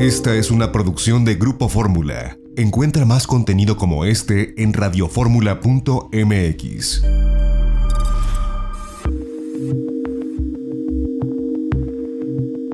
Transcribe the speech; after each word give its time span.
Esta 0.00 0.34
es 0.34 0.50
una 0.50 0.72
producción 0.72 1.24
de 1.26 1.34
Grupo 1.34 1.68
Fórmula. 1.68 2.38
Encuentra 2.56 3.04
más 3.04 3.26
contenido 3.26 3.76
como 3.76 4.06
este 4.06 4.54
en 4.56 4.72
radioformula.mx. 4.72 7.02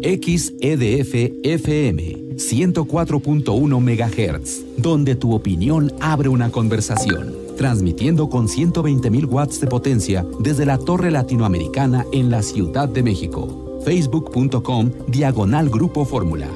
XEDF 0.01 1.15
FM 1.43 2.36
104.1 2.36 3.80
MHz, 3.80 4.80
donde 4.80 5.16
tu 5.16 5.34
opinión 5.34 5.93
abre 6.00 6.29
una 6.29 6.52
conversación, 6.52 7.34
transmitiendo 7.56 8.30
con 8.30 8.46
120.000 8.46 9.29
watts 9.29 9.61
de 9.61 9.66
potencia 9.66 10.24
desde 10.38 10.64
la 10.64 10.79
Torre 10.79 11.11
Latinoamericana 11.11 12.06
en 12.12 12.30
la 12.30 12.45
Ciudad 12.45 12.88
de 12.88 13.02
México. 13.02 13.80
Facebook.com 13.84 14.93
Diagonal 15.08 15.68
Grupo 15.70 16.04
Fórmula, 16.04 16.48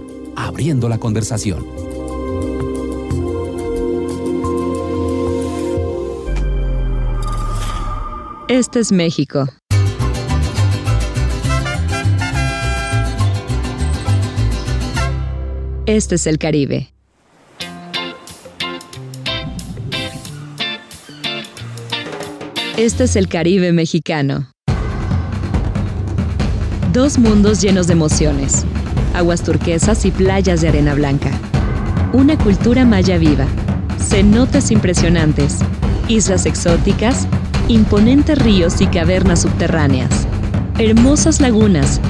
abriendo 0.47 0.89
la 0.89 0.99
conversación. 0.99 1.67
Este 8.49 8.81
es 8.81 8.91
México. 8.91 9.47
Este 15.87 16.15
es 16.17 16.27
el 16.27 16.39
Caribe. 16.39 16.93
Este 22.77 23.05
es 23.05 23.17
el 23.17 23.29
Caribe 23.29 23.73
mexicano. 23.73 24.51
Dos 26.93 27.19
mundos 27.19 27.61
llenos 27.61 27.87
de 27.87 27.93
emociones, 27.93 28.65
aguas 29.15 29.43
turquesas 29.43 30.05
y 30.05 30.11
playas 30.11 30.61
de 30.61 30.69
arena 30.69 30.95
blanca. 30.95 31.31
Una 32.13 32.37
cultura 32.37 32.85
maya 32.85 33.19
viva, 33.19 33.47
cenotes 33.99 34.71
impresionantes, 34.71 35.59
islas 36.09 36.47
exóticas, 36.47 37.27
imponentes 37.69 38.39
ríos 38.39 38.81
y 38.81 38.87
cavernas 38.87 39.43
subterráneas, 39.43 40.11
hermosas 40.79 41.41
lagunas, 41.41 42.01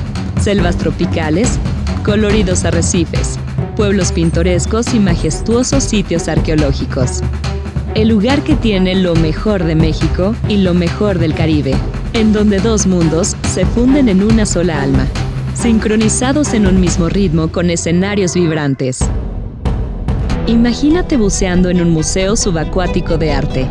selvas 0.40 0.76
tropicales, 0.76 1.58
coloridos 2.04 2.64
arrecifes, 2.64 3.38
pueblos 3.76 4.12
pintorescos 4.12 4.94
y 4.94 4.98
majestuosos 4.98 5.84
sitios 5.84 6.28
arqueológicos. 6.28 7.20
El 7.94 8.08
lugar 8.08 8.42
que 8.42 8.54
tiene 8.54 8.94
lo 8.94 9.14
mejor 9.16 9.64
de 9.64 9.74
México 9.74 10.34
y 10.48 10.58
lo 10.58 10.74
mejor 10.74 11.18
del 11.18 11.34
Caribe, 11.34 11.74
en 12.12 12.32
donde 12.32 12.60
dos 12.60 12.86
mundos 12.86 13.36
se 13.52 13.66
funden 13.66 14.08
en 14.08 14.22
una 14.22 14.46
sola 14.46 14.80
alma, 14.80 15.06
sincronizados 15.60 16.54
en 16.54 16.66
un 16.66 16.80
mismo 16.80 17.10
ritmo 17.10 17.52
con 17.52 17.68
escenarios 17.68 18.34
vibrantes. 18.34 19.00
Imagínate 20.46 21.18
buceando 21.18 21.68
en 21.68 21.82
un 21.82 21.90
museo 21.90 22.34
subacuático 22.34 23.18
de 23.18 23.32
arte, 23.32 23.68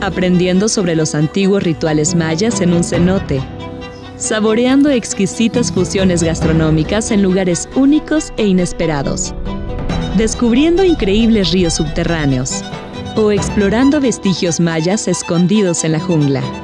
aprendiendo 0.00 0.68
sobre 0.68 0.94
los 0.94 1.16
antiguos 1.16 1.64
rituales 1.64 2.14
mayas 2.14 2.60
en 2.60 2.72
un 2.72 2.84
cenote, 2.84 3.40
saboreando 4.16 4.90
exquisitas 4.90 5.72
fusiones 5.72 6.22
gastronómicas 6.22 7.10
en 7.10 7.24
lugares 7.24 7.68
únicos 7.74 8.32
e 8.36 8.46
inesperados, 8.46 9.34
descubriendo 10.16 10.84
increíbles 10.84 11.50
ríos 11.50 11.74
subterráneos 11.74 12.62
o 13.16 13.32
explorando 13.32 14.00
vestigios 14.00 14.60
mayas 14.60 15.08
escondidos 15.08 15.82
en 15.82 15.92
la 15.92 16.00
jungla. 16.00 16.63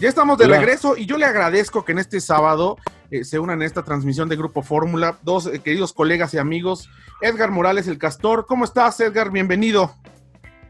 Ya 0.00 0.08
estamos 0.08 0.38
de 0.38 0.46
regreso 0.46 0.96
y 0.96 1.04
yo 1.04 1.18
le 1.18 1.26
agradezco 1.26 1.84
que 1.84 1.92
en 1.92 1.98
este 1.98 2.22
sábado 2.22 2.78
eh, 3.10 3.22
se 3.22 3.38
unan 3.38 3.60
a 3.60 3.66
esta 3.66 3.82
transmisión 3.82 4.30
de 4.30 4.36
Grupo 4.36 4.62
Fórmula 4.62 5.18
dos 5.22 5.46
eh, 5.46 5.58
queridos 5.58 5.92
colegas 5.92 6.32
y 6.32 6.38
amigos. 6.38 6.88
Edgar 7.20 7.50
Morales, 7.50 7.86
el 7.86 7.98
Castor. 7.98 8.46
¿Cómo 8.48 8.64
estás, 8.64 8.98
Edgar? 9.00 9.30
Bienvenido. 9.30 9.94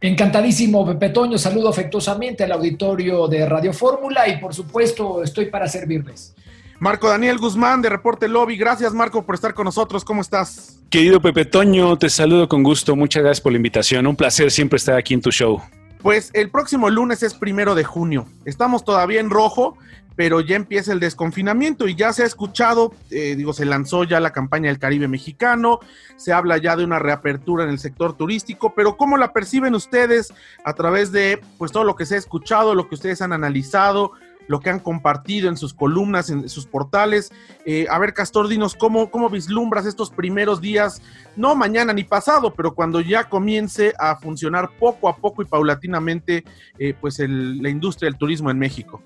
Encantadísimo, 0.00 0.84
Pepe 0.84 1.10
Toño. 1.10 1.38
Saludo 1.38 1.68
afectuosamente 1.68 2.42
al 2.42 2.50
auditorio 2.50 3.28
de 3.28 3.46
Radio 3.46 3.72
Fórmula 3.72 4.26
y 4.26 4.38
por 4.38 4.52
supuesto 4.52 5.22
estoy 5.22 5.46
para 5.46 5.68
servirles. 5.68 6.34
Marco 6.80 7.08
Daniel 7.08 7.38
Guzmán 7.38 7.82
de 7.82 7.88
Reporte 7.88 8.26
Lobby. 8.26 8.56
Gracias, 8.56 8.92
Marco, 8.92 9.24
por 9.24 9.36
estar 9.36 9.54
con 9.54 9.66
nosotros. 9.66 10.04
¿Cómo 10.04 10.22
estás? 10.22 10.80
Querido 10.90 11.20
Pepe 11.20 11.44
Toño, 11.44 11.96
te 11.96 12.10
saludo 12.10 12.48
con 12.48 12.64
gusto. 12.64 12.96
Muchas 12.96 13.22
gracias 13.22 13.40
por 13.40 13.52
la 13.52 13.58
invitación. 13.58 14.08
Un 14.08 14.16
placer 14.16 14.50
siempre 14.50 14.78
estar 14.78 14.96
aquí 14.96 15.14
en 15.14 15.20
tu 15.20 15.30
show. 15.30 15.62
Pues 16.02 16.30
el 16.32 16.50
próximo 16.50 16.88
lunes 16.88 17.22
es 17.22 17.34
primero 17.34 17.74
de 17.74 17.84
junio. 17.84 18.26
Estamos 18.46 18.84
todavía 18.84 19.20
en 19.20 19.28
rojo, 19.28 19.76
pero 20.16 20.40
ya 20.40 20.56
empieza 20.56 20.92
el 20.92 21.00
desconfinamiento 21.00 21.88
y 21.88 21.94
ya 21.94 22.12
se 22.14 22.22
ha 22.22 22.26
escuchado, 22.26 22.94
eh, 23.10 23.34
digo, 23.36 23.52
se 23.52 23.66
lanzó 23.66 24.04
ya 24.04 24.18
la 24.18 24.32
campaña 24.32 24.68
del 24.68 24.78
Caribe 24.78 25.08
mexicano, 25.08 25.78
se 26.16 26.32
habla 26.32 26.56
ya 26.56 26.74
de 26.76 26.84
una 26.84 26.98
reapertura 26.98 27.64
en 27.64 27.70
el 27.70 27.78
sector 27.78 28.16
turístico, 28.16 28.74
pero 28.74 28.96
¿cómo 28.96 29.18
la 29.18 29.32
perciben 29.32 29.74
ustedes 29.74 30.32
a 30.64 30.72
través 30.72 31.12
de 31.12 31.40
pues 31.58 31.70
todo 31.70 31.84
lo 31.84 31.96
que 31.96 32.06
se 32.06 32.14
ha 32.14 32.18
escuchado, 32.18 32.74
lo 32.74 32.88
que 32.88 32.94
ustedes 32.94 33.20
han 33.20 33.32
analizado? 33.32 34.12
Lo 34.48 34.60
que 34.60 34.70
han 34.70 34.80
compartido 34.80 35.48
en 35.48 35.56
sus 35.56 35.74
columnas, 35.74 36.30
en 36.30 36.48
sus 36.48 36.66
portales. 36.66 37.30
Eh, 37.64 37.86
a 37.90 37.98
ver, 37.98 38.14
Castor, 38.14 38.48
dinos 38.48 38.74
cómo, 38.74 39.10
cómo 39.10 39.28
vislumbras 39.28 39.86
estos 39.86 40.10
primeros 40.10 40.60
días, 40.60 41.00
no 41.36 41.54
mañana 41.54 41.92
ni 41.92 42.04
pasado, 42.04 42.52
pero 42.54 42.74
cuando 42.74 43.00
ya 43.00 43.28
comience 43.28 43.92
a 43.98 44.16
funcionar 44.16 44.70
poco 44.78 45.08
a 45.08 45.16
poco 45.16 45.42
y 45.42 45.44
paulatinamente 45.44 46.44
eh, 46.78 46.94
pues 47.00 47.18
la 47.20 47.68
industria 47.68 48.10
del 48.10 48.18
turismo 48.18 48.50
en 48.50 48.58
México. 48.58 49.02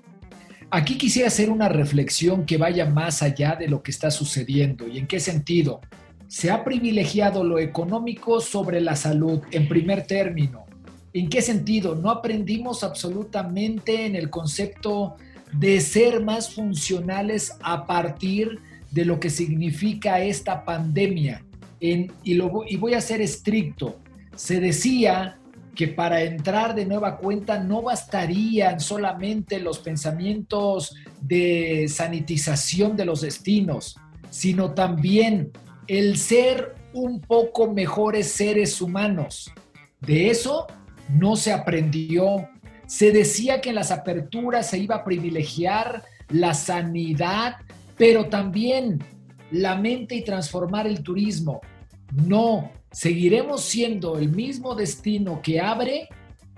Aquí 0.71 0.97
quisiera 0.97 1.27
hacer 1.27 1.49
una 1.49 1.69
reflexión 1.69 2.45
que 2.45 2.57
vaya 2.57 2.85
más 2.85 3.21
allá 3.21 3.55
de 3.55 3.67
lo 3.67 3.83
que 3.83 3.91
está 3.91 4.11
sucediendo. 4.11 4.87
¿Y 4.87 4.97
en 4.97 5.07
qué 5.07 5.19
sentido? 5.19 5.81
Se 6.27 6.51
ha 6.51 6.63
privilegiado 6.63 7.43
lo 7.43 7.59
económico 7.59 8.41
sobre 8.41 8.81
la 8.81 8.95
salud 8.95 9.41
en 9.51 9.67
primer 9.67 10.07
término. 10.07 10.64
¿En 11.15 11.29
qué 11.29 11.41
sentido? 11.41 11.95
No 11.95 12.11
aprendimos 12.11 12.83
absolutamente 12.83 14.05
en 14.05 14.17
el 14.17 14.29
concepto 14.29 15.15
de 15.53 15.79
ser 15.79 16.21
más 16.21 16.53
funcionales 16.53 17.53
a 17.61 17.85
partir 17.87 18.59
de 18.91 19.05
lo 19.05 19.17
que 19.17 19.29
significa 19.29 20.19
esta 20.19 20.65
pandemia. 20.65 21.41
Y, 21.79 22.11
y 22.25 22.75
voy 22.75 22.95
a 22.95 22.99
ser 22.99 23.21
estricto. 23.21 23.97
Se 24.35 24.59
decía 24.59 25.39
que 25.73 25.87
para 25.87 26.21
entrar 26.21 26.75
de 26.75 26.85
nueva 26.85 27.15
cuenta 27.15 27.63
no 27.63 27.81
bastarían 27.81 28.81
solamente 28.81 29.61
los 29.61 29.79
pensamientos 29.79 30.97
de 31.21 31.87
sanitización 31.87 32.97
de 32.97 33.05
los 33.05 33.21
destinos, 33.21 33.95
sino 34.29 34.73
también 34.73 35.53
el 35.87 36.17
ser 36.17 36.75
un 36.91 37.21
poco 37.21 37.71
mejores 37.71 38.31
seres 38.31 38.81
humanos. 38.81 39.49
De 40.01 40.29
eso 40.29 40.67
no 41.09 41.35
se 41.35 41.53
aprendió 41.53 42.49
se 42.87 43.11
decía 43.11 43.61
que 43.61 43.69
en 43.69 43.75
las 43.75 43.91
aperturas 43.91 44.69
se 44.69 44.77
iba 44.77 44.95
a 44.95 45.03
privilegiar 45.03 46.03
la 46.29 46.53
sanidad, 46.53 47.57
pero 47.97 48.25
también 48.25 49.03
la 49.51 49.75
mente 49.75 50.15
y 50.15 50.23
transformar 50.23 50.87
el 50.87 51.01
turismo. 51.01 51.61
No, 52.11 52.71
seguiremos 52.91 53.61
siendo 53.61 54.17
el 54.17 54.29
mismo 54.29 54.75
destino 54.75 55.41
que 55.41 55.59
abre, 55.59 56.09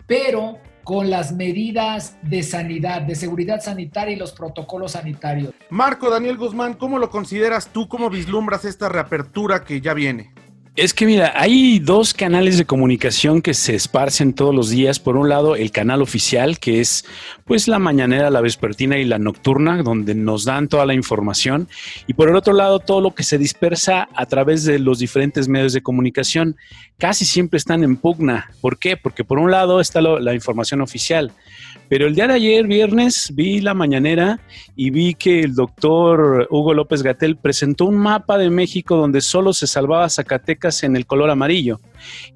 pero 0.06 0.58
con 0.84 1.10
las 1.10 1.34
medidas 1.34 2.18
de 2.22 2.44
sanidad, 2.44 3.02
de 3.02 3.16
seguridad 3.16 3.62
sanitaria 3.62 4.14
y 4.14 4.18
los 4.18 4.32
protocolos 4.32 4.94
sanitarios. 4.94 5.54
Marco 5.70 6.10
Daniel 6.10 6.38
Guzmán, 6.38 6.76
¿cómo 6.76 6.98
lo 6.98 7.10
consideras 7.10 7.68
tú? 7.74 7.90
¿Cómo 7.90 8.10
vislumbras 8.10 8.64
esta 8.64 8.88
reapertura 8.88 9.66
que 9.66 9.82
ya 9.82 9.94
viene? 9.94 10.32
Es 10.78 10.94
que 10.94 11.08
mira, 11.08 11.34
hay 11.36 11.80
dos 11.80 12.14
canales 12.14 12.60
de 12.60 12.66
comunicación 12.66 13.42
que 13.42 13.56
se 13.56 13.74
esparcen 13.74 14.34
todos 14.34 14.54
los 14.54 14.70
días. 14.70 15.00
Por 15.00 15.18
un 15.18 15.28
lado, 15.28 15.56
el 15.56 15.72
canal 15.72 16.04
oficial, 16.04 16.60
que 16.60 16.82
es 16.82 17.04
pues 17.46 17.68
la 17.68 17.80
mañanera, 17.80 18.30
la 18.30 18.42
vespertina 18.42 19.00
y 19.00 19.04
la 19.04 19.18
nocturna, 19.18 19.82
donde 19.82 20.14
nos 20.14 20.46
dan 20.46 20.68
toda 20.68 20.86
la 20.86 20.94
información. 20.94 21.68
Y 22.06 22.14
por 22.14 22.30
el 22.30 22.36
otro 22.36 22.54
lado, 22.54 22.78
todo 22.78 23.02
lo 23.02 23.16
que 23.16 23.24
se 23.24 23.40
dispersa 23.40 24.08
a 24.14 24.28
través 24.28 24.66
de 24.66 24.78
los 24.78 25.00
diferentes 25.00 25.48
medios 25.48 25.74
de 25.74 25.82
comunicación. 25.82 26.56
Casi 27.00 27.26
siempre 27.26 27.58
están 27.58 27.84
en 27.84 27.98
pugna. 27.98 28.52
¿Por 28.62 28.78
qué? 28.78 28.98
Porque 28.98 29.24
por 29.24 29.40
un 29.40 29.50
lado 29.50 29.82
está 29.82 30.00
la 30.00 30.34
información 30.36 30.82
oficial, 30.82 31.32
pero 31.90 32.06
el 32.06 32.16
día 32.16 32.28
de 32.28 32.34
ayer, 32.34 32.68
viernes, 32.68 33.32
vi 33.34 33.62
la 33.62 33.74
mañanera 33.74 34.40
y 34.76 34.90
vi 34.90 35.14
que 35.14 35.40
el 35.40 35.56
doctor 35.56 36.48
Hugo 36.50 36.74
López 36.74 37.02
Gatel 37.02 37.38
presentó 37.38 37.86
un 37.86 37.96
mapa 37.96 38.38
de 38.38 38.50
México 38.50 38.98
donde 38.98 39.22
solo 39.22 39.54
se 39.54 39.68
salvaba 39.68 40.10
Zacatecas 40.10 40.67
en 40.84 40.96
el 40.96 41.06
color 41.06 41.30
amarillo. 41.30 41.80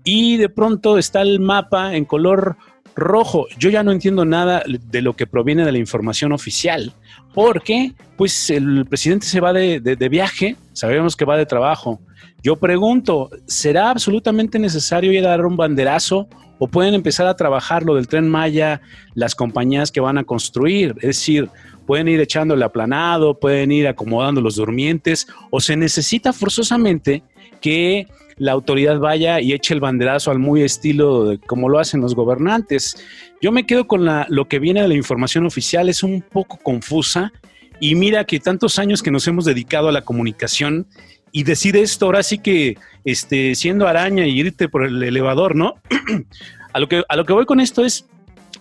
Y 0.03 0.37
de 0.37 0.49
pronto 0.49 0.97
está 0.97 1.21
el 1.21 1.39
mapa 1.39 1.95
en 1.95 2.05
color 2.05 2.57
rojo. 2.95 3.47
Yo 3.57 3.69
ya 3.69 3.83
no 3.83 3.91
entiendo 3.91 4.25
nada 4.25 4.63
de 4.65 5.01
lo 5.01 5.15
que 5.15 5.27
proviene 5.27 5.65
de 5.65 5.71
la 5.71 5.77
información 5.77 6.31
oficial, 6.31 6.93
porque 7.33 7.93
pues 8.17 8.49
el 8.49 8.85
presidente 8.85 9.25
se 9.25 9.39
va 9.39 9.53
de, 9.53 9.79
de 9.79 10.09
viaje, 10.09 10.55
sabemos 10.73 11.15
que 11.15 11.25
va 11.25 11.37
de 11.37 11.45
trabajo. 11.45 11.99
Yo 12.43 12.55
pregunto, 12.55 13.29
¿será 13.45 13.91
absolutamente 13.91 14.59
necesario 14.59 15.11
ir 15.11 15.25
a 15.25 15.29
dar 15.29 15.45
un 15.45 15.57
banderazo 15.57 16.27
o 16.63 16.67
pueden 16.67 16.93
empezar 16.93 17.25
a 17.25 17.35
trabajar 17.35 17.81
lo 17.81 17.95
del 17.95 18.07
tren 18.07 18.29
Maya 18.29 18.81
las 19.15 19.33
compañías 19.33 19.91
que 19.91 19.99
van 19.99 20.19
a 20.19 20.23
construir. 20.23 20.93
Es 20.97 21.17
decir, 21.17 21.49
pueden 21.87 22.07
ir 22.07 22.21
echando 22.21 22.53
el 22.53 22.61
aplanado, 22.61 23.39
pueden 23.39 23.71
ir 23.71 23.87
acomodando 23.87 24.41
los 24.41 24.57
durmientes 24.57 25.25
o 25.49 25.59
se 25.59 25.75
necesita 25.75 26.31
forzosamente 26.31 27.23
que 27.61 28.07
la 28.37 28.51
autoridad 28.53 28.99
vaya 28.99 29.39
y 29.39 29.53
eche 29.53 29.73
el 29.73 29.79
banderazo 29.79 30.31
al 30.31 30.39
muy 30.39 30.63
estilo 30.63 31.37
como 31.45 31.69
lo 31.69 31.79
hacen 31.79 32.01
los 32.01 32.15
gobernantes. 32.15 32.97
Yo 33.41 33.51
me 33.51 33.65
quedo 33.65 33.87
con 33.87 34.07
lo 34.27 34.47
que 34.47 34.59
viene 34.59 34.81
de 34.81 34.87
la 34.87 34.95
información 34.95 35.45
oficial, 35.45 35.89
es 35.89 36.03
un 36.03 36.21
poco 36.21 36.57
confusa 36.57 37.31
y 37.79 37.95
mira 37.95 38.25
que 38.25 38.39
tantos 38.39 38.79
años 38.79 39.03
que 39.03 39.11
nos 39.11 39.27
hemos 39.27 39.45
dedicado 39.45 39.89
a 39.89 39.91
la 39.91 40.01
comunicación 40.01 40.87
y 41.31 41.43
decir 41.43 41.77
esto 41.77 42.05
ahora 42.05 42.23
sí 42.23 42.39
que 42.39 42.77
este, 43.05 43.55
siendo 43.55 43.87
araña 43.87 44.25
y 44.25 44.39
irte 44.39 44.67
por 44.69 44.85
el 44.85 45.01
elevador, 45.01 45.55
¿no? 45.55 45.75
a, 46.73 46.79
lo 46.79 46.89
que, 46.89 47.03
a 47.07 47.15
lo 47.15 47.25
que 47.25 47.33
voy 47.33 47.45
con 47.45 47.59
esto 47.59 47.85
es, 47.85 48.05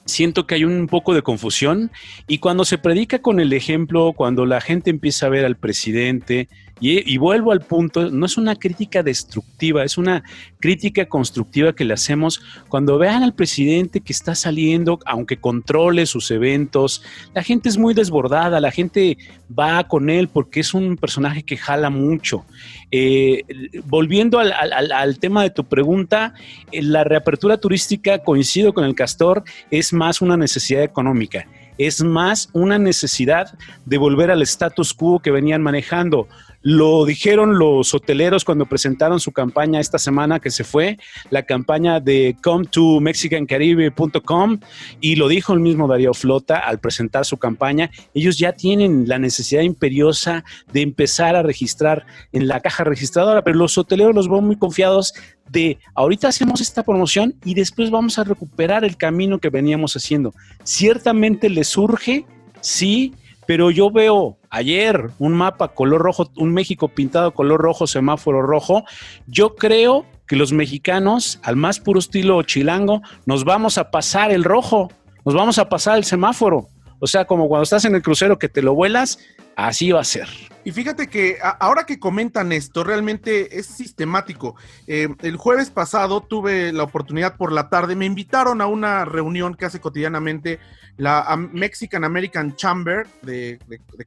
siento 0.04 0.46
que 0.46 0.56
hay 0.56 0.64
un 0.64 0.86
poco 0.86 1.14
de 1.14 1.22
confusión 1.22 1.90
y 2.26 2.38
cuando 2.38 2.64
se 2.64 2.78
predica 2.78 3.20
con 3.20 3.40
el 3.40 3.52
ejemplo, 3.52 4.12
cuando 4.14 4.46
la 4.46 4.60
gente 4.60 4.90
empieza 4.90 5.26
a 5.26 5.30
ver 5.30 5.44
al 5.44 5.56
presidente, 5.56 6.48
y, 6.80 7.18
vuelvo 7.18 7.52
al 7.52 7.60
punto, 7.60 8.10
no 8.10 8.24
es 8.24 8.38
una 8.38 8.56
crítica 8.56 9.02
destructiva, 9.02 9.84
es 9.84 9.98
una 9.98 10.24
crítica 10.60 11.06
constructiva 11.06 11.74
que 11.74 11.84
le 11.84 11.92
hacemos 11.92 12.40
cuando 12.68 12.96
vean 12.96 13.22
al 13.22 13.34
presidente 13.34 14.00
que 14.00 14.14
está 14.14 14.34
saliendo, 14.34 14.98
aunque 15.04 15.36
controle 15.36 16.06
sus 16.06 16.30
eventos, 16.30 17.02
la 17.34 17.42
gente 17.42 17.68
es 17.68 17.76
muy 17.76 17.92
desbordada, 17.92 18.60
la 18.60 18.70
gente 18.70 19.18
va 19.56 19.86
con 19.88 20.08
él 20.08 20.28
porque 20.28 20.60
es 20.60 20.72
un 20.72 20.96
personaje 20.96 21.42
que 21.42 21.58
jala 21.58 21.90
mucho. 21.90 22.44
Eh, 22.90 23.44
volviendo 23.84 24.38
al, 24.38 25.18
tema 25.18 25.42
de 25.42 25.50
tu 25.50 25.64
pregunta, 25.64 26.32
eh, 26.72 26.82
la 26.82 27.04
reapertura 27.04 27.58
turística, 27.58 28.20
coincido 28.20 28.72
con 28.72 28.84
el 28.84 28.94
castor, 28.94 29.44
es 29.70 29.92
más 29.92 30.22
una 30.22 30.36
necesidad 30.36 30.82
económica 30.82 31.46
es 31.86 32.02
más 32.02 32.50
una 32.52 32.78
necesidad 32.78 33.54
de 33.86 33.96
volver 33.96 34.30
al 34.30 34.42
status 34.42 34.92
quo 34.92 35.18
que 35.20 35.30
venían 35.30 35.62
manejando. 35.62 36.28
Lo 36.62 37.06
dijeron 37.06 37.58
los 37.58 37.94
hoteleros 37.94 38.44
cuando 38.44 38.66
presentaron 38.66 39.18
su 39.18 39.32
campaña 39.32 39.80
esta 39.80 39.98
semana 39.98 40.40
que 40.40 40.50
se 40.50 40.62
fue, 40.62 40.98
la 41.30 41.44
campaña 41.44 42.00
de 42.00 42.36
come 42.42 42.66
to 42.66 43.00
mexicancaribe.com 43.00 44.60
y 45.00 45.16
lo 45.16 45.28
dijo 45.28 45.54
el 45.54 45.60
mismo 45.60 45.88
Darío 45.88 46.12
Flota 46.12 46.58
al 46.58 46.78
presentar 46.78 47.24
su 47.24 47.38
campaña. 47.38 47.90
Ellos 48.12 48.36
ya 48.38 48.52
tienen 48.52 49.08
la 49.08 49.18
necesidad 49.18 49.62
imperiosa 49.62 50.44
de 50.72 50.82
empezar 50.82 51.34
a 51.34 51.42
registrar 51.42 52.04
en 52.32 52.46
la 52.46 52.60
caja 52.60 52.84
registradora, 52.84 53.42
pero 53.42 53.56
los 53.56 53.78
hoteleros 53.78 54.14
los 54.14 54.28
veo 54.28 54.42
muy 54.42 54.56
confiados 54.56 55.14
de 55.48 55.78
ahorita 55.94 56.28
hacemos 56.28 56.60
esta 56.60 56.82
promoción 56.82 57.34
y 57.44 57.54
después 57.54 57.90
vamos 57.90 58.18
a 58.18 58.24
recuperar 58.24 58.84
el 58.84 58.96
camino 58.96 59.38
que 59.38 59.50
veníamos 59.50 59.96
haciendo. 59.96 60.34
Ciertamente 60.62 61.48
les 61.48 61.68
surge, 61.68 62.24
sí, 62.60 63.14
pero 63.50 63.72
yo 63.72 63.90
veo 63.90 64.38
ayer 64.48 65.10
un 65.18 65.32
mapa 65.32 65.74
color 65.74 66.00
rojo, 66.00 66.30
un 66.36 66.52
México 66.52 66.86
pintado 66.86 67.34
color 67.34 67.60
rojo, 67.60 67.88
semáforo 67.88 68.42
rojo. 68.42 68.84
Yo 69.26 69.56
creo 69.56 70.06
que 70.28 70.36
los 70.36 70.52
mexicanos, 70.52 71.40
al 71.42 71.56
más 71.56 71.80
puro 71.80 71.98
estilo 71.98 72.40
chilango, 72.44 73.02
nos 73.26 73.42
vamos 73.42 73.76
a 73.76 73.90
pasar 73.90 74.30
el 74.30 74.44
rojo, 74.44 74.92
nos 75.24 75.34
vamos 75.34 75.58
a 75.58 75.68
pasar 75.68 75.98
el 75.98 76.04
semáforo. 76.04 76.68
O 77.00 77.06
sea, 77.06 77.24
como 77.24 77.48
cuando 77.48 77.64
estás 77.64 77.84
en 77.86 77.94
el 77.94 78.02
crucero 78.02 78.38
que 78.38 78.48
te 78.48 78.62
lo 78.62 78.74
vuelas, 78.74 79.18
así 79.56 79.90
va 79.90 80.00
a 80.00 80.04
ser. 80.04 80.28
Y 80.62 80.72
fíjate 80.72 81.08
que 81.08 81.38
ahora 81.58 81.84
que 81.84 81.98
comentan 81.98 82.52
esto, 82.52 82.84
realmente 82.84 83.58
es 83.58 83.66
sistemático. 83.66 84.54
Eh, 84.86 85.08
el 85.22 85.36
jueves 85.36 85.70
pasado 85.70 86.20
tuve 86.20 86.72
la 86.72 86.82
oportunidad 86.82 87.36
por 87.36 87.50
la 87.50 87.70
tarde, 87.70 87.96
me 87.96 88.04
invitaron 88.04 88.60
a 88.60 88.66
una 88.66 89.06
reunión 89.06 89.54
que 89.54 89.64
hace 89.64 89.80
cotidianamente 89.80 90.58
la 90.98 91.34
Mexican 91.36 92.04
American 92.04 92.54
Chamber 92.56 93.06
de, 93.22 93.58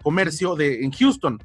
Comercio 0.03 0.55
de, 0.55 0.83
en 0.83 0.91
Houston. 0.91 1.41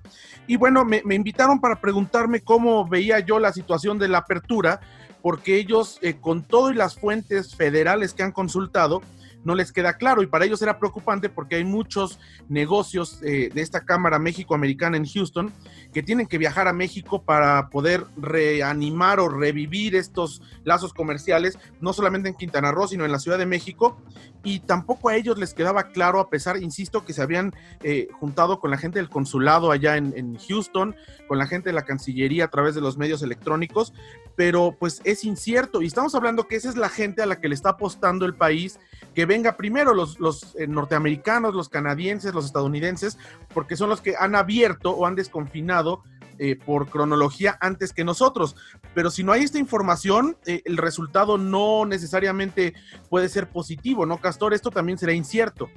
Y 0.47 0.57
bueno, 0.57 0.85
me, 0.85 1.03
invitaron 1.15 1.59
para 1.59 1.81
preguntarme 1.81 2.43
cómo 2.43 2.87
veía 2.87 3.21
yo 3.21 3.39
la 3.39 3.53
situación 3.55 3.99
de 3.99 4.09
la 4.09 4.19
apertura, 4.19 4.81
porque 5.23 5.57
ellos, 5.57 5.99
eh, 6.03 6.17
con 6.21 6.43
todo 6.43 6.71
y 6.71 6.75
las 6.75 6.97
fuentes 6.97 7.55
federales 7.55 8.13
que 8.13 8.23
han 8.23 8.33
consultado, 8.33 9.01
no 9.49 9.55
les 9.55 9.73
queda 9.73 9.95
claro 9.95 10.23
y 10.23 10.27
para 10.27 10.45
ellos 10.45 10.61
era 10.61 10.79
preocupante 10.79 11.31
porque 11.31 11.57
hay 11.57 11.65
muchos 11.65 12.21
negocios 12.51 13.19
eh, 13.23 13.49
de 13.53 13.63
esta 13.63 13.81
Cámara 13.81 14.19
México-Americana 14.19 14.99
en 14.99 15.07
Houston 15.07 15.55
que 15.91 16.03
tienen 16.03 16.27
que 16.27 16.37
viajar 16.37 16.69
a 16.69 16.75
México 16.75 17.23
para 17.23 17.71
poder 17.71 18.05
reanimar 18.19 19.21
o 19.21 19.29
revivir 19.31 19.97
estos 19.97 20.43
lazos 20.65 20.93
comerciales, 20.93 21.59
no 21.81 21.95
solamente 21.95 22.29
en 22.29 22.35
Quintana 22.35 22.73
Roo, 22.73 22.89
sino 22.89 23.07
en 23.07 23.11
la 23.11 23.19
Ciudad 23.19 23.39
de 23.39 23.47
México 23.47 23.97
y 24.45 24.61
tampoco 24.61 25.09
a 25.09 25.17
ellos 25.17 25.39
les 25.39 25.55
quedaba 25.55 25.89
claro, 25.89 26.21
a 26.21 26.29
pesar, 26.29 26.63
insisto, 26.63 27.05
que 27.05 27.15
se 27.15 27.23
habían 27.23 27.55
eh, 27.83 28.09
juntado 28.21 28.61
con 28.61 28.71
la 28.71 28.77
gente 28.77 28.99
del 28.99 29.09
consulado 29.09 29.73
allá 29.73 29.97
en, 29.97 30.13
en 30.17 30.39
Houston, 30.39 30.95
con 31.27 31.39
la 31.39 31.47
gente 31.47 31.71
de 31.71 31.73
la 31.73 31.87
Cancillería 31.87 32.45
a 32.45 32.49
través 32.49 32.75
de 32.75 32.81
los 32.83 32.99
medios 32.99 33.23
electrónicos, 33.23 33.95
pero 34.37 34.77
pues 34.79 35.01
es 35.05 35.25
incierto 35.25 35.83
y 35.83 35.87
estamos 35.87 36.15
hablando 36.15 36.47
que 36.47 36.57
esa 36.57 36.69
es 36.69 36.77
la 36.77 36.89
gente 36.89 37.23
a 37.23 37.27
la 37.27 37.41
que 37.41 37.49
le 37.49 37.55
está 37.55 37.71
apostando 37.71 38.25
el 38.25 38.35
país 38.35 38.79
que 39.15 39.27
venga 39.39 39.57
primero 39.57 39.95
los, 39.95 40.19
los 40.19 40.57
eh, 40.57 40.67
norteamericanos, 40.67 41.55
los 41.55 41.69
canadienses, 41.69 42.35
los 42.35 42.45
estadounidenses, 42.45 43.19
porque 43.55 43.77
son 43.77 43.89
los 43.89 44.01
que 44.01 44.17
han 44.19 44.35
abierto 44.35 44.91
o 44.91 45.07
han 45.07 45.15
desconfinado 45.15 46.03
eh, 46.41 46.57
por 46.57 46.89
cronología 46.89 47.57
antes 47.61 47.93
que 47.93 48.03
nosotros. 48.03 48.57
Pero 48.95 49.11
si 49.11 49.23
no 49.23 49.31
hay 49.31 49.45
esta 49.45 49.61
información, 49.61 50.37
eh, 50.45 50.63
el 50.65 50.77
resultado 50.77 51.39
no 51.39 51.87
necesariamente 51.87 52.75
puede 53.09 53.29
ser 53.29 53.49
positivo, 53.49 54.07
¿no, 54.07 54.19
Castor? 54.19 54.55
Esto 54.55 54.71
también 54.71 54.99
será 54.99 55.13
incierto. 55.13 55.69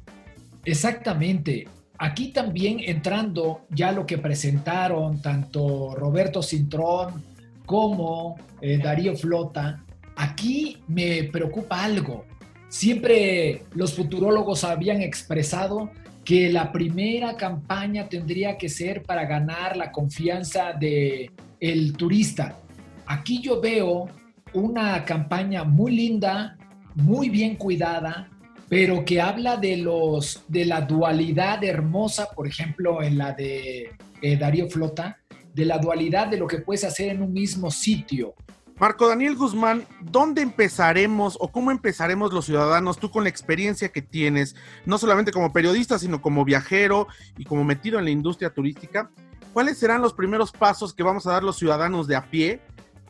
Exactamente. 0.65 1.67
Aquí 1.99 2.33
también 2.33 2.79
entrando 2.79 3.61
ya 3.69 3.91
lo 3.91 4.07
que 4.07 4.17
presentaron 4.17 5.21
tanto 5.21 5.93
Roberto 5.93 6.41
Cintrón 6.41 7.23
como 7.67 8.37
Darío 8.59 9.15
Flota, 9.15 9.83
aquí 10.15 10.81
me 10.87 11.25
preocupa 11.25 11.83
algo. 11.83 12.25
Siempre 12.71 13.63
los 13.75 13.93
futurólogos 13.95 14.63
habían 14.63 15.01
expresado 15.01 15.91
que 16.23 16.49
la 16.49 16.71
primera 16.71 17.35
campaña 17.35 18.07
tendría 18.07 18.57
que 18.57 18.69
ser 18.69 19.03
para 19.03 19.25
ganar 19.25 19.75
la 19.75 19.91
confianza 19.91 20.71
de 20.71 21.31
el 21.59 21.91
turista. 21.97 22.59
Aquí 23.05 23.41
yo 23.41 23.59
veo 23.59 24.07
una 24.53 25.03
campaña 25.03 25.65
muy 25.65 25.91
linda, 25.91 26.57
muy 26.95 27.27
bien 27.27 27.57
cuidada, 27.57 28.29
pero 28.69 29.03
que 29.03 29.19
habla 29.19 29.57
de 29.57 29.75
los 29.75 30.41
de 30.47 30.63
la 30.63 30.79
dualidad 30.79 31.61
hermosa, 31.65 32.29
por 32.33 32.47
ejemplo, 32.47 33.03
en 33.03 33.17
la 33.17 33.33
de 33.33 33.91
eh, 34.21 34.37
Darío 34.37 34.69
Flota, 34.69 35.17
de 35.53 35.65
la 35.65 35.77
dualidad 35.77 36.27
de 36.27 36.37
lo 36.37 36.47
que 36.47 36.59
puedes 36.59 36.85
hacer 36.85 37.09
en 37.09 37.21
un 37.21 37.33
mismo 37.33 37.69
sitio. 37.69 38.33
Marco 38.81 39.07
Daniel 39.07 39.35
Guzmán, 39.35 39.85
¿dónde 40.01 40.41
empezaremos 40.41 41.38
o 41.39 41.51
cómo 41.51 41.69
empezaremos 41.69 42.33
los 42.33 42.45
ciudadanos, 42.45 42.97
tú 42.97 43.11
con 43.11 43.21
la 43.21 43.29
experiencia 43.29 43.89
que 43.89 44.01
tienes, 44.01 44.55
no 44.88 44.97
solamente 44.97 45.31
como 45.31 45.53
periodista, 45.53 46.00
sino 46.00 46.19
como 46.19 46.43
viajero 46.43 47.07
y 47.38 47.45
como 47.45 47.63
metido 47.63 48.00
en 48.00 48.05
la 48.05 48.09
industria 48.09 48.50
turística? 48.50 49.11
¿Cuáles 49.53 49.77
serán 49.77 50.01
los 50.01 50.13
primeros 50.13 50.51
pasos 50.51 50.95
que 50.95 51.03
vamos 51.03 51.27
a 51.27 51.33
dar 51.33 51.43
los 51.43 51.57
ciudadanos 51.57 52.07
de 52.07 52.15
a 52.15 52.31
pie 52.31 52.59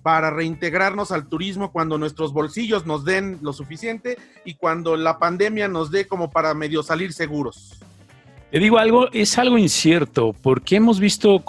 para 0.04 0.30
reintegrarnos 0.30 1.14
al 1.14 1.30
turismo 1.30 1.72
cuando 1.72 1.98
nuestros 1.98 2.34
bolsillos 2.34 2.86
nos 2.86 3.06
den 3.06 3.40
lo 3.42 3.54
suficiente 3.54 4.18
y 4.44 4.56
cuando 4.56 4.98
la 4.98 5.20
pandemia 5.20 5.70
nos 5.70 5.90
dé 5.90 6.06
como 6.06 6.32
para 6.32 6.54
medio 6.54 6.84
salir 6.84 7.14
seguros. 7.14 7.80
Te 8.52 8.60
digo 8.60 8.80
algo, 8.80 9.10
es 9.14 9.38
algo 9.38 9.58
incierto, 9.58 10.34
porque 10.34 10.76
hemos 10.76 11.00
visto 11.00 11.42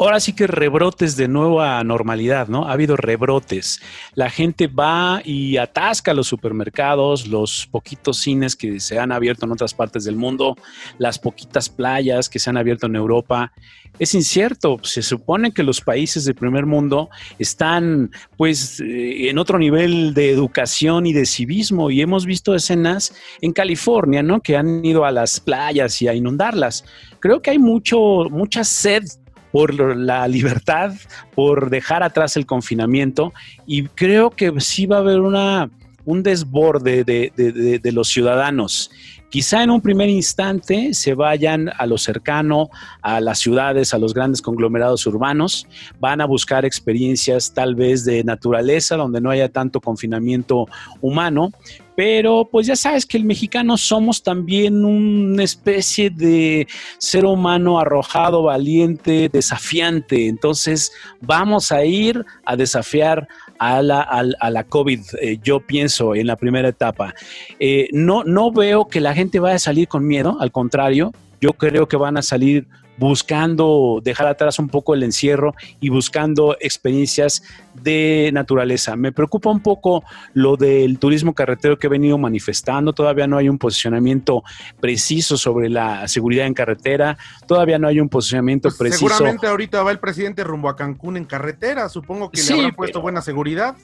ahora 0.00 0.18
sí 0.18 0.32
que 0.32 0.48
rebrotes 0.48 1.16
de 1.16 1.28
nueva 1.28 1.82
normalidad, 1.84 2.48
¿no? 2.48 2.66
Ha 2.66 2.72
habido 2.72 2.96
rebrotes. 2.96 3.80
La 4.14 4.30
gente 4.30 4.66
va 4.66 5.22
y 5.24 5.58
atasca 5.58 6.12
los 6.12 6.26
supermercados, 6.26 7.28
los 7.28 7.68
poquitos 7.68 8.18
cines 8.18 8.56
que 8.56 8.80
se 8.80 8.98
han 8.98 9.12
abierto 9.12 9.46
en 9.46 9.52
otras 9.52 9.74
partes 9.74 10.02
del 10.02 10.16
mundo, 10.16 10.56
las 10.98 11.20
poquitas 11.20 11.68
playas 11.68 12.28
que 12.28 12.40
se 12.40 12.50
han 12.50 12.56
abierto 12.56 12.86
en 12.86 12.96
Europa 12.96 13.52
es 13.98 14.14
incierto. 14.14 14.78
Se 14.82 15.02
supone 15.02 15.52
que 15.52 15.62
los 15.62 15.80
países 15.80 16.24
del 16.24 16.34
primer 16.34 16.66
mundo 16.66 17.10
están 17.38 18.10
pues 18.36 18.80
eh, 18.80 19.28
en 19.28 19.38
otro 19.38 19.58
nivel 19.58 20.14
de 20.14 20.30
educación 20.30 21.06
y 21.06 21.12
de 21.12 21.26
civismo 21.26 21.90
y 21.90 22.00
hemos 22.00 22.26
visto 22.26 22.54
escenas 22.54 23.14
en 23.40 23.52
California, 23.52 24.22
¿no? 24.22 24.40
Que 24.40 24.56
han 24.56 24.84
ido 24.84 25.04
a 25.04 25.12
las 25.12 25.40
playas 25.40 26.00
y 26.02 26.08
a 26.08 26.14
inundarlas. 26.14 26.84
Creo 27.18 27.42
que 27.42 27.50
hay 27.50 27.58
mucho, 27.58 27.98
mucha 28.30 28.64
sed 28.64 29.04
por 29.52 29.74
la 29.96 30.28
libertad, 30.28 30.94
por 31.34 31.70
dejar 31.70 32.02
atrás 32.02 32.36
el 32.36 32.46
confinamiento 32.46 33.32
y 33.66 33.84
creo 33.84 34.30
que 34.30 34.52
sí 34.60 34.86
va 34.86 34.96
a 34.96 35.00
haber 35.00 35.20
una, 35.20 35.68
un 36.04 36.22
desborde 36.22 37.04
de 37.04 37.92
los 37.92 38.08
ciudadanos 38.08 38.90
Quizá 39.30 39.62
en 39.62 39.70
un 39.70 39.80
primer 39.80 40.08
instante 40.08 40.92
se 40.92 41.14
vayan 41.14 41.70
a 41.78 41.86
lo 41.86 41.98
cercano, 41.98 42.68
a 43.00 43.20
las 43.20 43.38
ciudades, 43.38 43.94
a 43.94 43.98
los 43.98 44.12
grandes 44.12 44.42
conglomerados 44.42 45.06
urbanos, 45.06 45.68
van 46.00 46.20
a 46.20 46.26
buscar 46.26 46.64
experiencias 46.64 47.54
tal 47.54 47.76
vez 47.76 48.04
de 48.04 48.24
naturaleza, 48.24 48.96
donde 48.96 49.20
no 49.20 49.30
haya 49.30 49.48
tanto 49.48 49.80
confinamiento 49.80 50.66
humano, 51.00 51.52
pero 51.96 52.48
pues 52.50 52.66
ya 52.66 52.76
sabes 52.76 53.04
que 53.04 53.16
el 53.16 53.24
mexicano 53.24 53.76
somos 53.76 54.22
también 54.22 54.84
una 54.84 55.42
especie 55.42 56.10
de 56.10 56.66
ser 56.98 57.24
humano 57.24 57.78
arrojado, 57.78 58.44
valiente, 58.44 59.28
desafiante. 59.28 60.28
Entonces 60.28 60.92
vamos 61.20 61.72
a 61.72 61.84
ir 61.84 62.24
a 62.44 62.56
desafiar 62.56 63.28
a 63.58 63.82
la, 63.82 64.00
a, 64.00 64.50
la 64.50 64.64
COVID, 64.64 65.00
eh, 65.20 65.38
yo 65.42 65.60
pienso, 65.60 66.14
en 66.14 66.26
la 66.26 66.36
primera 66.36 66.68
etapa. 66.68 67.14
Eh, 67.58 67.88
no, 67.92 68.24
no 68.24 68.50
veo 68.50 68.86
que 68.86 69.00
la 69.00 69.14
gente 69.14 69.38
vaya 69.38 69.56
a 69.56 69.58
salir 69.58 69.86
con 69.86 70.06
miedo, 70.06 70.38
al 70.40 70.50
contrario, 70.50 71.12
yo 71.42 71.52
creo 71.52 71.86
que 71.86 71.96
van 71.96 72.16
a 72.16 72.22
salir 72.22 72.66
buscando 73.00 74.00
dejar 74.04 74.26
atrás 74.26 74.58
un 74.58 74.68
poco 74.68 74.92
el 74.92 75.02
encierro 75.02 75.54
y 75.80 75.88
buscando 75.88 76.54
experiencias 76.60 77.42
de 77.82 78.28
naturaleza. 78.34 78.94
Me 78.94 79.10
preocupa 79.10 79.48
un 79.48 79.62
poco 79.62 80.04
lo 80.34 80.58
del 80.58 80.98
turismo 80.98 81.34
carretero 81.34 81.78
que 81.78 81.86
he 81.86 81.90
venido 81.90 82.18
manifestando. 82.18 82.92
Todavía 82.92 83.26
no 83.26 83.38
hay 83.38 83.48
un 83.48 83.56
posicionamiento 83.56 84.44
preciso 84.80 85.38
sobre 85.38 85.70
la 85.70 86.06
seguridad 86.08 86.46
en 86.46 86.52
carretera. 86.52 87.16
Todavía 87.46 87.78
no 87.78 87.88
hay 87.88 88.00
un 88.00 88.10
posicionamiento 88.10 88.68
pues 88.68 88.76
preciso. 88.76 89.08
Seguramente 89.08 89.46
ahorita 89.46 89.82
va 89.82 89.92
el 89.92 89.98
presidente 89.98 90.44
rumbo 90.44 90.68
a 90.68 90.76
Cancún 90.76 91.16
en 91.16 91.24
carretera. 91.24 91.88
Supongo 91.88 92.30
que 92.30 92.42
le 92.42 92.52
habrán 92.52 92.74
puesto 92.74 93.00
buena 93.00 93.22
seguridad 93.22 93.76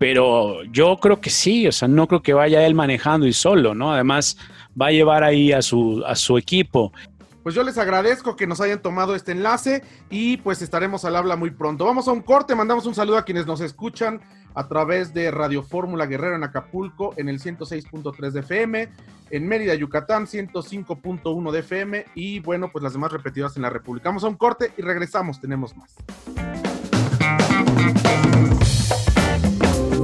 pero 0.00 0.62
yo 0.64 0.96
creo 0.96 1.20
que 1.20 1.28
sí, 1.28 1.66
o 1.66 1.72
sea, 1.72 1.86
no 1.86 2.08
creo 2.08 2.22
que 2.22 2.32
vaya 2.32 2.64
él 2.64 2.74
manejando 2.74 3.26
y 3.26 3.34
solo, 3.34 3.74
¿no? 3.74 3.92
Además, 3.92 4.38
va 4.80 4.86
a 4.86 4.92
llevar 4.92 5.22
ahí 5.22 5.52
a 5.52 5.60
su, 5.60 6.02
a 6.06 6.14
su 6.14 6.38
equipo 6.38 6.90
pues 7.42 7.54
yo 7.54 7.62
les 7.62 7.78
agradezco 7.78 8.36
que 8.36 8.46
nos 8.46 8.60
hayan 8.60 8.82
tomado 8.82 9.14
este 9.14 9.32
enlace 9.32 9.82
y 10.10 10.38
pues 10.38 10.62
estaremos 10.62 11.04
al 11.04 11.16
habla 11.16 11.36
muy 11.36 11.50
pronto. 11.50 11.84
Vamos 11.84 12.08
a 12.08 12.12
un 12.12 12.22
corte, 12.22 12.54
mandamos 12.54 12.86
un 12.86 12.94
saludo 12.94 13.18
a 13.18 13.24
quienes 13.24 13.46
nos 13.46 13.60
escuchan 13.60 14.20
a 14.54 14.68
través 14.68 15.14
de 15.14 15.30
Radio 15.30 15.62
Fórmula 15.62 16.06
Guerrero 16.06 16.36
en 16.36 16.44
Acapulco 16.44 17.14
en 17.16 17.28
el 17.28 17.40
106.3 17.40 18.30
de 18.30 18.40
FM, 18.40 18.88
en 19.30 19.48
Mérida, 19.48 19.74
Yucatán 19.74 20.26
105.1 20.26 21.50
de 21.50 21.58
FM 21.60 22.06
y 22.14 22.40
bueno, 22.40 22.70
pues 22.72 22.82
las 22.82 22.92
demás 22.92 23.12
repetidas 23.12 23.56
en 23.56 23.62
la 23.62 23.70
República. 23.70 24.08
Vamos 24.08 24.24
a 24.24 24.28
un 24.28 24.36
corte 24.36 24.72
y 24.76 24.82
regresamos, 24.82 25.40
tenemos 25.40 25.76
más. 25.76 25.96